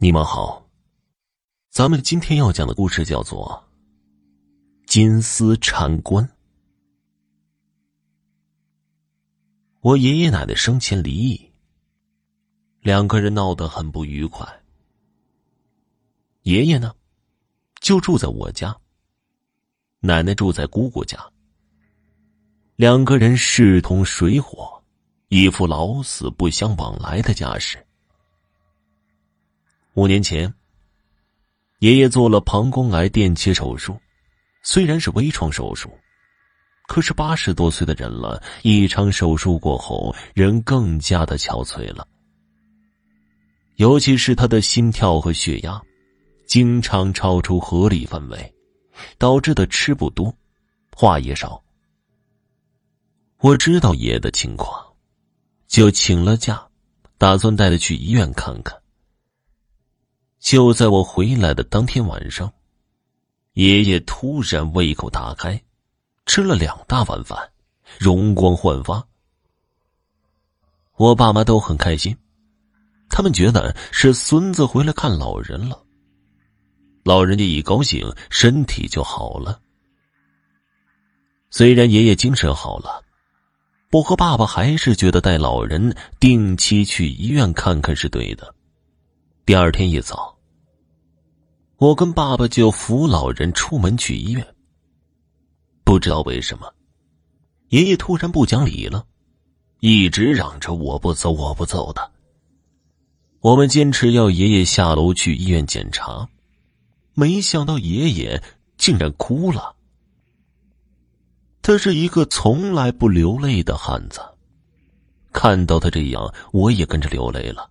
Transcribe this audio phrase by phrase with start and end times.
[0.00, 0.64] 你们好，
[1.70, 3.68] 咱们今天要讲的故事叫做
[4.88, 6.24] 《金丝缠官》。
[9.80, 11.50] 我爷爷奶奶生前离异，
[12.80, 14.46] 两个人闹得很不愉快。
[16.42, 16.94] 爷爷呢，
[17.80, 18.78] 就住在我家，
[19.98, 21.18] 奶奶住在姑姑家。
[22.76, 24.80] 两个人势同水火，
[25.26, 27.84] 一副老死不相往来的架势。
[29.98, 30.54] 五年前，
[31.80, 34.00] 爷爷做了膀胱癌电切手术，
[34.62, 35.90] 虽然是微创手术，
[36.86, 42.06] 可是八十多岁的人了，一场手术过后，人更加的憔悴了。
[43.74, 45.82] 尤其是他的心跳和血压，
[46.46, 48.54] 经常超出合理范围，
[49.18, 50.32] 导致的吃不多，
[50.94, 51.60] 话也少。
[53.40, 54.80] 我知道爷爷的情况，
[55.66, 56.68] 就请了假，
[57.18, 58.77] 打算带他去医院看看。
[60.40, 62.52] 就在我回来的当天晚上，
[63.54, 65.60] 爷爷突然胃口大开，
[66.26, 67.36] 吃了两大碗饭，
[67.98, 69.06] 容光焕发。
[70.96, 72.16] 我爸妈都很开心，
[73.08, 75.82] 他们觉得是孙子回来看老人了。
[77.04, 79.60] 老人家一高兴，身体就好了。
[81.50, 83.02] 虽然爷爷精神好了，
[83.90, 88.54] 我和爸爸还是觉得带老人定期去医院看看是对的。
[89.48, 90.36] 第二天一早，
[91.78, 94.46] 我跟爸爸就扶老人出门去医院。
[95.84, 96.70] 不知道为什么，
[97.70, 99.06] 爷爷突然不讲理了，
[99.80, 102.10] 一直嚷着我不走，我不走的。
[103.40, 106.28] 我们坚持要爷爷下楼去医院检查，
[107.14, 108.42] 没想到爷爷
[108.76, 109.74] 竟然哭了。
[111.62, 114.20] 他是一个从来不流泪的汉子，
[115.32, 117.70] 看到他这样，我也跟着流泪了。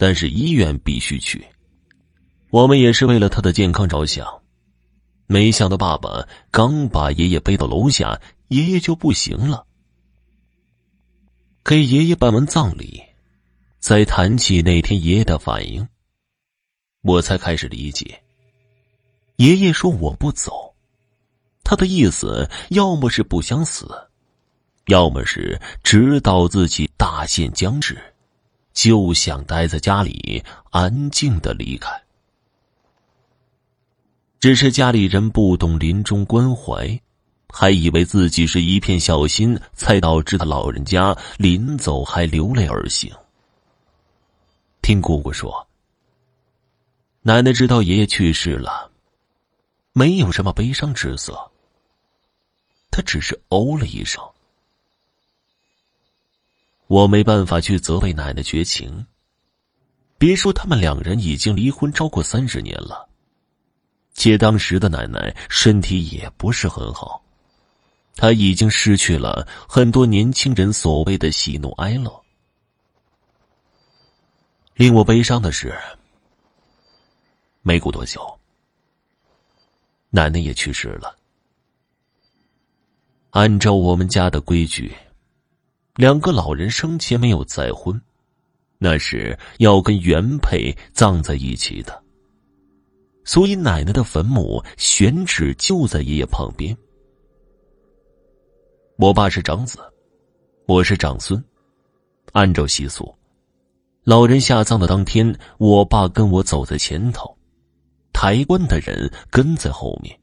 [0.00, 1.44] 但是医院必须去，
[2.48, 4.26] 我们也是为了他的健康着想。
[5.26, 9.66] 没想到爸爸刚把爷爷背到楼下，爷爷就不行了。
[11.62, 13.02] 给爷爷办完葬礼，
[13.78, 15.86] 再谈起那天爷爷的反应，
[17.02, 18.22] 我才开始理解。
[19.36, 20.74] 爷爷说我不走，
[21.62, 23.86] 他的意思要么是不想死，
[24.86, 28.02] 要么是知道自己大限将至。
[28.80, 31.92] 就想待在家里，安静的离开。
[34.38, 36.98] 只是家里人不懂临终关怀，
[37.50, 43.14] 还以为自己是一片孝心，才导致他老人家临走还流泪而行。
[44.80, 45.68] 听姑姑说，
[47.20, 48.90] 奶奶知道爷爷去世了，
[49.92, 51.38] 没有什么悲伤之色，
[52.90, 54.24] 她只是哦了一声。
[56.90, 59.06] 我没办法去责备奶奶绝情。
[60.18, 63.08] 别说他们两人已经离婚超过三十年了，
[64.12, 67.22] 且当时的奶奶身体也不是很好，
[68.16, 72.20] 她已经失去了很多年轻人所谓的喜怒哀乐。
[74.74, 75.72] 令我悲伤的是，
[77.62, 78.20] 没过多久，
[80.08, 81.16] 奶奶也去世了。
[83.30, 84.92] 按照我们家的规矩。
[86.00, 88.00] 两个老人生前没有再婚，
[88.78, 92.02] 那是要跟原配葬在一起的。
[93.22, 96.74] 所以奶奶的坟墓选址就在爷爷旁边。
[98.96, 99.78] 我爸是长子，
[100.64, 101.44] 我是长孙。
[102.32, 103.14] 按照习俗，
[104.02, 107.36] 老人下葬的当天，我爸跟我走在前头，
[108.14, 110.18] 抬棺的人跟在后面。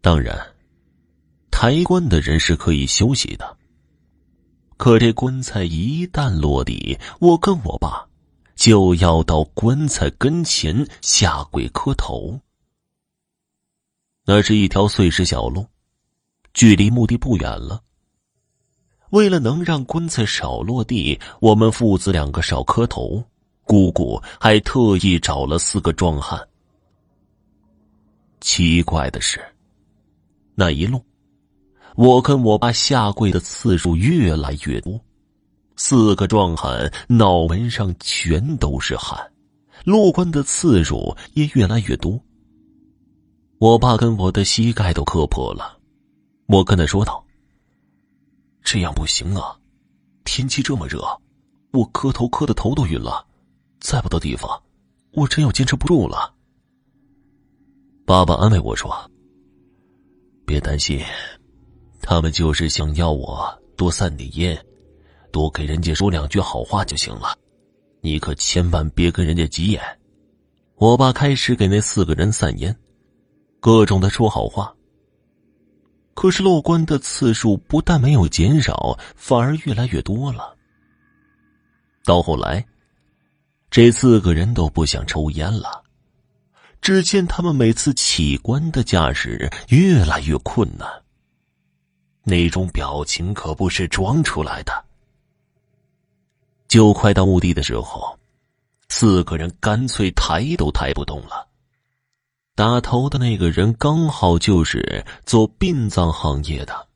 [0.00, 0.34] 当然，
[1.50, 3.55] 抬棺的人是可以休息的。
[4.76, 8.06] 可这棺材一旦落地，我跟我爸
[8.54, 12.38] 就要到棺材跟前下跪磕头。
[14.24, 15.66] 那是一条碎石小路，
[16.52, 17.82] 距离墓地不远了。
[19.10, 23.24] 为了能让棺材少落地，我们父子两个少磕头，
[23.62, 26.46] 姑姑还特意找了四个壮汉。
[28.40, 29.40] 奇怪的是，
[30.54, 31.02] 那一路。
[31.96, 35.00] 我跟我爸下跪的次数越来越多，
[35.76, 39.18] 四个壮汉脑门上全都是汗，
[39.84, 42.20] 落棺的次数也越来越多。
[43.58, 45.78] 我爸跟我的膝盖都磕破了，
[46.48, 47.24] 我跟他说道
[48.62, 49.58] ：“这样不行啊，
[50.24, 51.02] 天气这么热，
[51.72, 53.26] 我磕头磕的头都晕了，
[53.80, 54.62] 再不到地方，
[55.12, 56.34] 我真要坚持不住了。”
[58.04, 58.94] 爸爸安慰我说
[60.44, 61.00] ：“别担心。”
[62.08, 64.56] 他们就是想要我多散点烟，
[65.32, 67.36] 多给人家说两句好话就行了。
[68.00, 69.82] 你可千万别跟人家急眼。
[70.76, 72.74] 我爸开始给那四个人散烟，
[73.58, 74.72] 各种的说好话。
[76.14, 80.56] 可是漏关的次数不但没有减少，反而越来越多了。
[82.04, 82.64] 到后来，
[83.68, 85.82] 这四个人都不想抽烟了。
[86.80, 90.88] 只见他们每次起关的架势越来越困难，
[92.28, 94.84] 那种表情可不是装出来的。
[96.66, 98.18] 就快到墓地的时候，
[98.88, 101.46] 四个人干脆抬都抬不动了。
[102.56, 106.88] 打头的那个人刚好就是做殡葬行业的，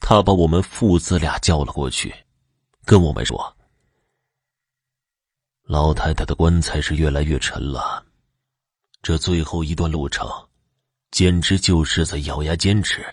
[0.00, 2.14] 他把我们父子俩叫了过去，
[2.84, 3.56] 跟我们说
[5.64, 8.04] ：“老太太的棺材是越来越沉了。”
[9.00, 10.28] 这最后一段路程，
[11.12, 13.06] 简直就是在咬牙坚持。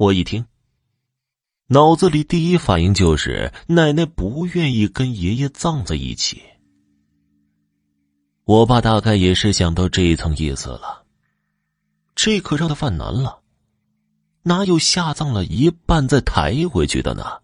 [0.00, 0.46] 我一听，
[1.66, 6.40] 脑子里第一反应就是奶奶不愿意跟爷爷葬在一起。
[8.44, 11.04] 我爸大概也是想到这一层意思了，
[12.14, 13.42] 这可让他犯难了，
[14.44, 17.42] 哪有下葬了一半再抬回去的呢？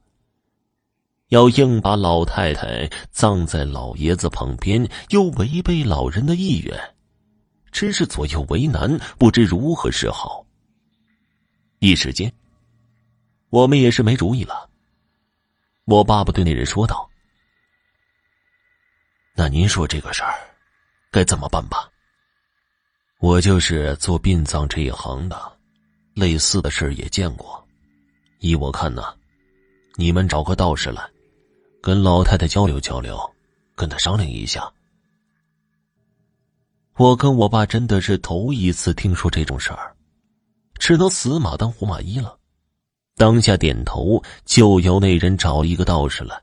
[1.28, 6.94] 要硬把老太太葬在老爷子旁边，又违背老人的意愿，
[7.70, 10.46] 真是左右为难，不知如何是好。
[11.80, 12.32] 一时间，
[13.56, 14.68] 我们也是没主意了。
[15.86, 17.08] 我爸爸对那人说道
[19.34, 20.34] ：“那您说这个事儿
[21.10, 21.90] 该怎么办吧？
[23.18, 25.58] 我就是做殡葬这一行的，
[26.12, 27.66] 类似的事儿也见过。
[28.40, 29.16] 依我看呢，
[29.94, 31.02] 你们找个道士来。”
[31.80, 33.18] 跟老太太交流交流，
[33.74, 34.70] 跟他商量一下。
[36.96, 39.96] 我跟我爸真的是头一次听说这种事儿，
[40.78, 42.38] 只能死马当活马医了。
[43.16, 46.38] 当下点头，就由那人找一个道士来。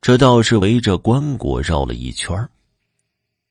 [0.00, 2.36] 这道士围着棺椁绕了一圈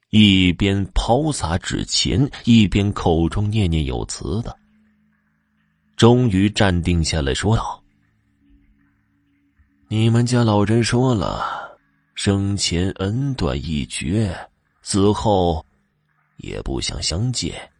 [0.10, 4.54] 一边抛洒纸钱，一边口中念念有词的，
[5.96, 7.82] 终于站定下来说道。
[9.88, 11.80] 你们家老人说了，
[12.16, 14.38] 生前恩断义绝，
[14.82, 15.66] 死后
[16.36, 17.72] 也不想相见。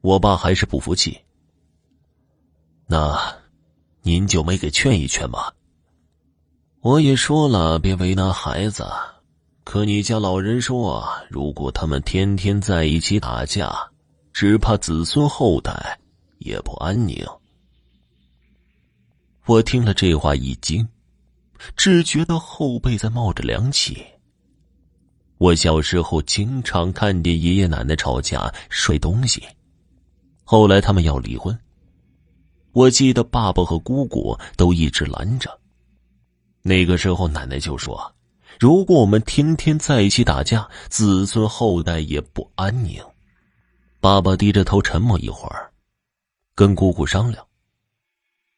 [0.00, 1.16] 我爸还是不服气，
[2.86, 3.36] 那
[4.02, 5.52] 您就没给劝一劝吗？
[6.80, 8.86] 我也说了，别为难孩子，
[9.64, 13.76] 可你家老人说，如果他们天天在一起打架，
[14.32, 15.98] 只怕子孙后代
[16.38, 17.26] 也不安宁。
[19.46, 20.86] 我听了这话一惊，
[21.76, 24.04] 只觉得后背在冒着凉气。
[25.38, 29.42] 我小时候经常看见爷爷奶奶吵架摔东西，
[30.44, 31.58] 后来他们要离婚，
[32.76, 35.58] 我记得爸爸和姑姑都一直拦着。
[36.60, 38.14] 那个时候奶奶就说
[38.60, 43.02] ：“如果我们天天在一起打架，子孙后代也不安宁。”
[43.98, 45.72] 爸爸低着头沉默一会儿，
[46.54, 47.46] 跟姑姑商量。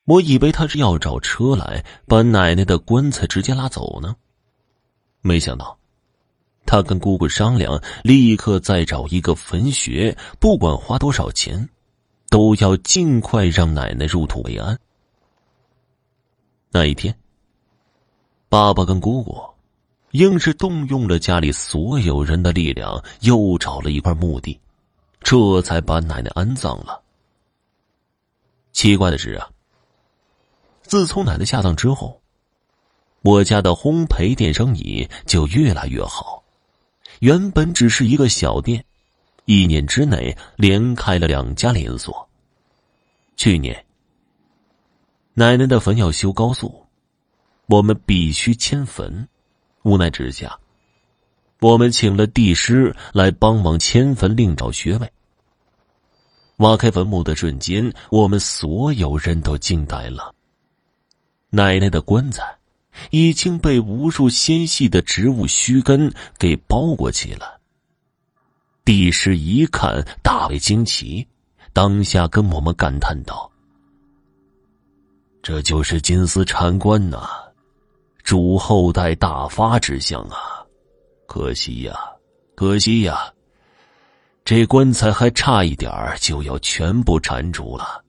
[0.04, 4.16] 我以为他是要找车来把奶奶的棺材直接拉走呢，
[5.20, 5.78] 没想到，
[6.66, 11.68] 他跟姑姑商量，立刻再找一个坟穴，不管花多少钱，
[12.28, 14.78] 都要尽快让奶奶入土为安。
[16.70, 17.14] 那一天，
[18.48, 19.38] 爸爸跟姑姑
[20.12, 24.58] 硬是动用了家里所有人的力量，又找了一块墓地，
[25.20, 27.02] 这才把奶奶安葬了。
[28.72, 29.48] 奇怪的是啊。
[30.82, 32.20] 自从奶奶下葬之后，
[33.20, 36.42] 我家的烘焙店生意就越来越好。
[37.20, 38.82] 原本只是一个小店，
[39.48, 42.28] 一年之内连开了两家连锁。
[43.34, 43.82] 去年，
[45.32, 46.84] 奶奶的坟要修高速，
[47.64, 49.26] 我们必须迁坟。
[49.84, 50.58] 无奈之下，
[51.60, 55.10] 我们请了地师来帮忙迁坟，另找穴位。
[56.58, 60.34] 挖开坟墓的瞬间，我们所有人都惊呆了。
[61.48, 62.44] 奶奶的棺材
[63.08, 67.57] 已经被无数纤细的植物须根给包裹起了。
[68.88, 71.28] 帝师一看，大为惊奇，
[71.74, 73.52] 当下跟我们感叹道
[75.44, 77.28] ：“这就是金丝缠棺呐，
[78.22, 80.64] 主后代大发之象啊！
[81.26, 81.94] 可惜呀，
[82.54, 83.30] 可惜呀，
[84.42, 88.02] 这棺材还差一点就要全部缠住了，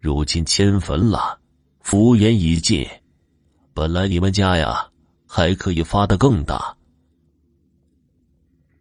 [0.00, 1.38] 如今迁坟了。”
[1.84, 2.88] 福缘已尽，
[3.74, 4.88] 本来你们家呀
[5.26, 6.74] 还可以发的更大。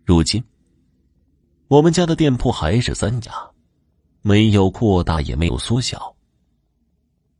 [0.05, 0.41] 如今，
[1.67, 3.31] 我们家的店铺还是三家，
[4.21, 6.15] 没有扩大也没有缩小。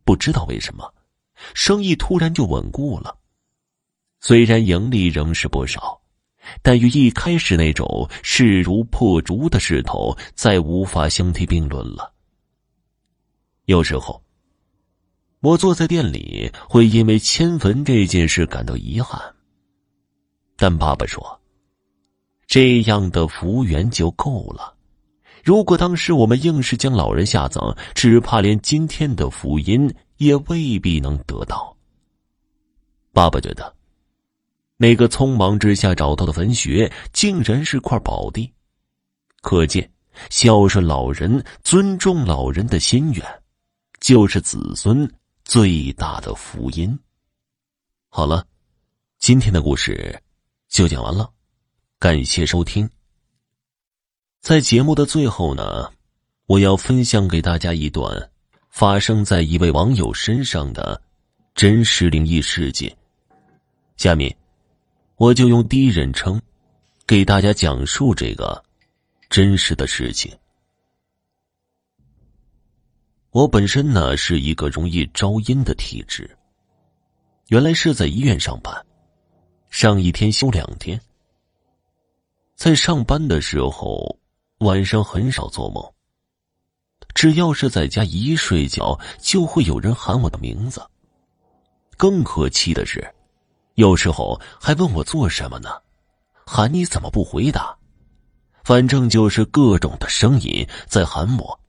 [0.03, 0.91] 不知道为什么，
[1.53, 3.17] 生意突然就稳固了。
[4.20, 6.01] 虽然盈利仍是不少，
[6.63, 12.12] 但与一开始那种势如破竹的势头再无法相提并论了。
[13.65, 14.24] 有时候，
[15.41, 19.22] 我坐在店里，会因为迁坟这件事感到遗憾。
[20.55, 21.39] 但爸爸说
[22.55, 24.74] ：“这样的福缘就够了。
[25.43, 31.75] 如果当时我们硬是将老人下葬，只怕连今天的福音也未必能得到。”
[33.12, 33.75] 爸爸觉得。
[34.77, 38.50] 那个匆忙之下找到的坟穴，竟然是块宝地，
[39.41, 39.91] 可见
[40.29, 43.43] 孝顺老人、尊重老人的心愿，
[44.00, 45.05] 就是子孙
[45.43, 46.97] 最大的福音。
[48.07, 48.47] 好了，
[49.19, 50.17] 今天的故事
[50.69, 51.29] 就讲完了，
[51.99, 52.89] 感谢收听。
[54.41, 55.89] 在节目的最后呢，
[56.45, 58.29] 我要分享给大家一段
[58.69, 61.01] 发生在一位网友身上的
[61.53, 62.95] 真实灵异事件。
[63.97, 64.35] 下面。
[65.17, 66.41] 我就用第一人称，
[67.07, 68.61] 给大家讲述这个
[69.29, 70.29] 真实的事情。
[73.31, 76.29] 我本身呢是一个容易招阴的体质，
[77.47, 78.85] 原来是在医院上班，
[79.69, 80.99] 上一天休两天。
[82.55, 84.17] 在上班的时候，
[84.59, 85.83] 晚上很少做梦，
[87.13, 90.81] 只要是在家一睡觉，就会有人喊我的名字。
[91.97, 93.05] 更可气的是。
[93.75, 95.69] 有时候还问我做什么呢？
[96.45, 97.77] 喊你怎么不回答？
[98.63, 101.59] 反正就是各种的声音在喊我，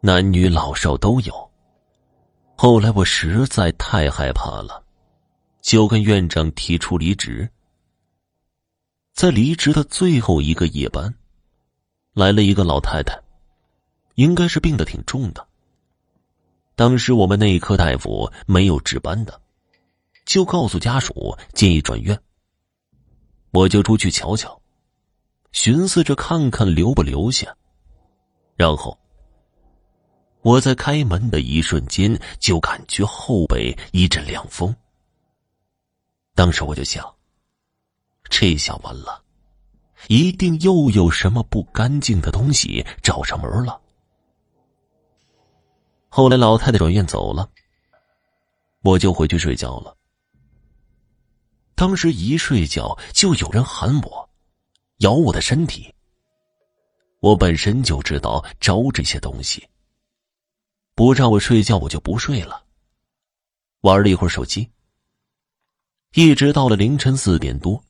[0.00, 1.50] 男女老少都有。
[2.56, 4.82] 后来我实在太害怕了，
[5.60, 7.46] 就跟院长提出离职。
[9.14, 11.14] 在离职的最后一个夜班，
[12.12, 13.16] 来了一个老太太，
[14.16, 15.46] 应该是病得挺重的。
[16.74, 19.40] 当时我们内科大夫没有值班的。
[20.26, 22.18] 就告诉家属建议转院，
[23.50, 24.58] 我就出去瞧瞧，
[25.52, 27.54] 寻思着看看留不留下。
[28.56, 28.98] 然后
[30.40, 34.74] 我在开门的一瞬间就感觉后背一阵凉风。
[36.34, 37.14] 当时我就想，
[38.36, 39.22] 这下完了，
[40.08, 43.80] 一定又有什么不干净的东西找上门了。
[46.08, 47.48] 后来老太太转院走了，
[48.82, 49.96] 我就回去睡觉了。
[51.76, 54.28] 当时一睡觉就有人喊我，
[54.96, 55.94] 咬我的身体。
[57.20, 59.64] 我本身就知道招这些东西，
[60.96, 62.64] 不让我睡觉我就不睡了。
[63.82, 64.68] 玩了一会儿手机，
[66.14, 67.80] 一直到了凌晨四点多，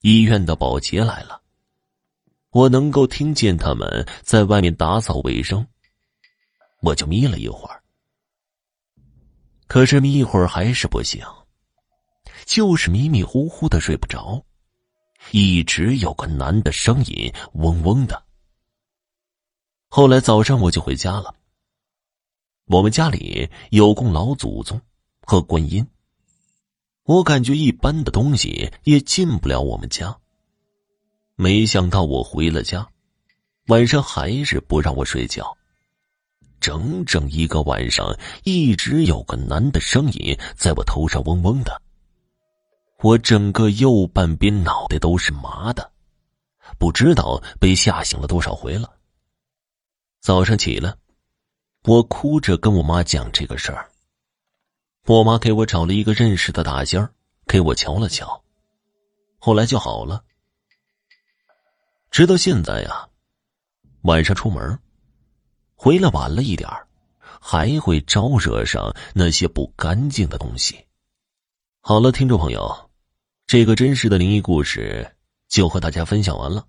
[0.00, 1.42] 医院的保洁来了，
[2.50, 5.66] 我能够听见他们在外面打扫卫生，
[6.80, 7.82] 我就眯了一会儿，
[9.66, 11.22] 可是眯一会儿还是不行。
[12.46, 14.42] 就是迷迷糊糊的睡不着，
[15.30, 18.20] 一直有个男的声音嗡嗡的。
[19.88, 21.34] 后来早上我就回家了。
[22.64, 24.80] 我们家里有供老祖宗
[25.22, 25.86] 和观音，
[27.10, 30.16] 我感觉一般的东西也进不了我们家。
[31.34, 32.86] 没想到我回了家，
[33.66, 35.58] 晚上还是不让我睡觉，
[36.60, 41.82] 整整一个晚上一直有个男的声音在我头上嗡嗡的。
[43.02, 45.90] 我整个右半边脑袋都是麻的，
[46.78, 48.88] 不知道被吓醒了多少回了。
[50.20, 50.94] 早上起来，
[51.82, 53.89] 我哭着跟我妈讲这个事儿。
[55.10, 57.12] 我妈给我找了一个认识的大仙儿，
[57.44, 58.44] 给我瞧了瞧，
[59.40, 60.22] 后来就好了。
[62.12, 63.08] 直到现在呀，
[64.02, 64.78] 晚上出门，
[65.74, 66.70] 回来晚了一点
[67.40, 70.86] 还会招惹上那些不干净的东西。
[71.80, 72.90] 好了，听众朋友。
[73.48, 75.16] 这个真实的灵异故事
[75.48, 76.64] 就和大家分享完了。